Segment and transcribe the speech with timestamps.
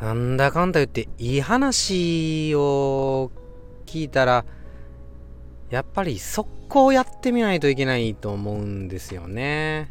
[0.00, 3.30] なんだかんだ言っていい話を
[3.86, 4.44] 聞いたら
[5.70, 9.90] やっぱり速攻やってみないといけないと思うんですよね。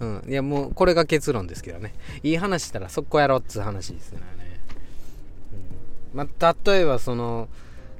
[0.00, 1.94] うん、 うん、いやもうこれが結論ですけどね。
[2.22, 4.26] いい話したら速攻やろうっつう話ですよね、
[6.12, 7.48] うん、まあ例えばその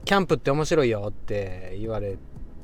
[0.05, 2.19] キャンプって面白いよって言われ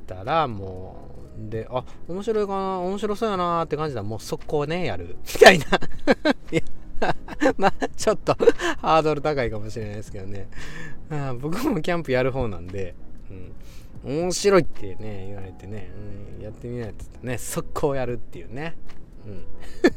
[0.09, 1.09] たらも
[1.47, 4.03] うであ面白いかな面白そうやなって感じだ。
[4.03, 5.17] もう速攻ねやる。
[5.33, 5.65] みたいな。
[7.57, 8.35] まあちょっと
[8.79, 10.49] ハードル高いかもしれないですけどね。
[11.09, 12.95] あ僕もキャンプやる方なんで、
[14.03, 15.91] うん、面白いってね言われてね、
[16.37, 18.75] うん、やってみないって言ったらね速攻やるっていうね。
[19.25, 19.45] うん、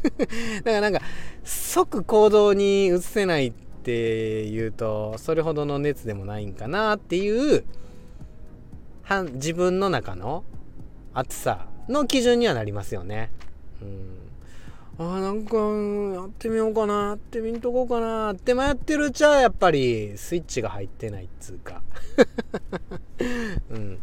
[0.62, 1.00] だからなんか
[1.44, 7.64] 即行動に移せないっていうとそれほどの熱でもないんかなっていう
[9.34, 10.44] 自分の中の
[11.12, 13.30] 暑さの基準にはなりますよね。
[13.82, 14.16] うん、
[14.98, 21.82] あなんかやってみようかなやってみんとこうかなって迷ってるうちはやっぱりスイッチが入ってないっつうか。
[23.70, 23.98] うん。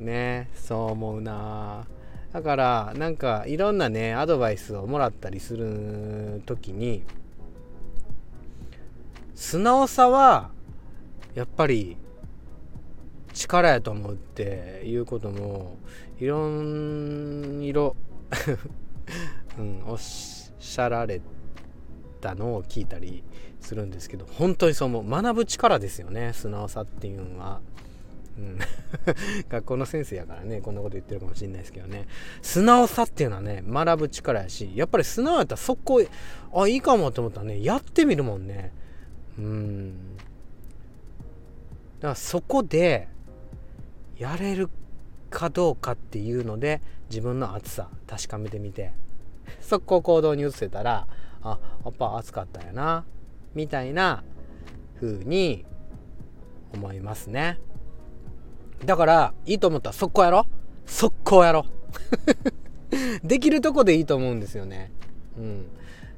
[0.00, 1.86] ねそう思うな。
[2.32, 7.02] だからなんかいろんなねアドバイスをもらったりする時に
[9.34, 10.50] 素直さは
[11.34, 11.96] やっぱり
[13.38, 15.76] 力やと思うっていうことも
[16.18, 17.94] いろん色
[19.58, 21.20] うん、おっしゃられ
[22.20, 23.22] たのを聞いたり
[23.60, 25.08] するんですけど本当にそう思う。
[25.08, 27.60] 学ぶ力ですよね素直さっていうのは。
[28.38, 28.58] うん、
[29.50, 32.06] 学校の先生やからねこんなこと言ってるかもしれないですけどね。
[32.42, 36.06] 素直さっていうのはね学ぶ力やしやっぱり素直やったら速攻
[36.54, 38.72] あいいかもって思ったらねやってみるもんね。
[39.38, 40.16] うん。
[42.00, 43.08] だからそこで
[44.18, 44.68] やれる
[45.30, 48.92] かどうかっていうので自分の熱さ確かめてみて。
[49.60, 51.06] 速攻行動に移せたら
[51.42, 53.04] あやっぱ暑かったんやな
[53.54, 54.22] みたいな
[55.00, 55.64] 風に
[56.74, 57.58] 思いますね。
[58.84, 60.46] だからいいと思ったら速攻やろ。
[60.86, 61.66] 速攻やろ。
[63.22, 64.92] できるとこでいいと思うんですよね。
[65.38, 65.66] うん。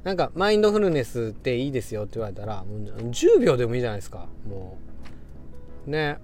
[0.03, 4.27] なんかマインドフルネスっていいですよって言われたら10秒でもいいじゃないですか。
[4.47, 4.77] も
[5.87, 5.89] う。
[5.89, 6.17] ね。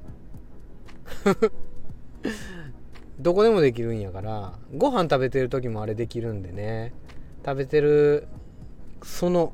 [3.20, 6.94] どこでもできるんやからご飯食べてる時もあれできるんでね。
[7.46, 8.28] 食べてる
[9.04, 9.54] その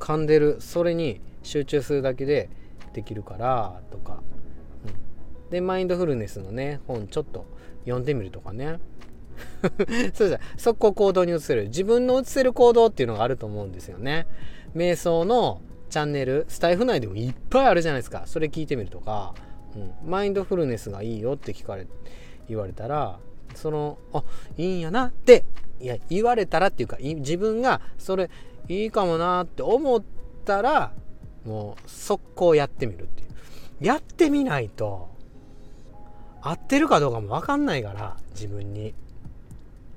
[0.00, 2.50] 噛んでるそれに集中するだけで
[2.92, 4.22] できるからとか、
[5.44, 7.46] うん、でマインドフルネスのね本ちょっと
[7.84, 8.80] 読んでみるとかね。
[10.14, 11.64] そうじゃ速攻行動に移せる。
[11.66, 14.26] 自分の移せる行動っていうのがあると思うんですよね。
[14.74, 18.24] 瞑想のチャンネルスタイフ内でもいっぱいあるじゃないですか。
[18.26, 19.34] それ聞いてみるとか、
[19.76, 21.86] うん、マインドフルネスがいいよって聞かれ
[22.48, 23.18] 言われたら
[23.54, 24.22] そのあ
[24.56, 25.44] いいんやなって
[25.80, 28.30] いや言われたらっていうか自分がそれ
[28.68, 30.02] いいかもなって思っ
[30.44, 30.92] たら
[31.44, 33.28] もう速攻やってみるっていう。
[33.80, 35.08] やってみないと
[36.42, 38.94] 合ってるかどうかも分かんないから自分に。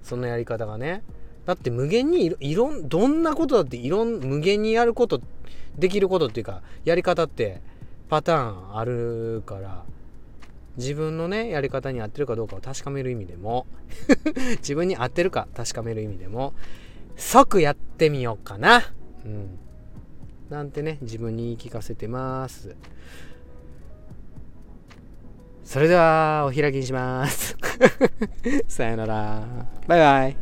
[0.04, 1.04] そのやり方がね。
[1.46, 5.22] だって無限にいろんどんなことだっていろん無限にやること
[5.78, 7.62] できることっていうかやり方って
[8.12, 9.86] パターンあるから
[10.76, 13.66] 自分のねやり方に合ってるかどうかを確かめる意味でも
[14.60, 16.54] 自分に合ってるか確かめる意味でも
[17.16, 18.84] 即やってみようかな。
[19.26, 19.60] うん。
[20.50, 22.76] なんてね自分に言い聞かせてます。
[25.64, 27.56] それではお開きにします。
[28.68, 29.48] さよなら。
[29.88, 30.38] バイバイ。